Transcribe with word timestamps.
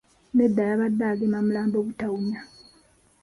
Nedda, 0.35 0.61
yabadde 0.69 1.03
agema 1.11 1.39
mulambo 1.45 1.77
butawunya. 1.87 2.39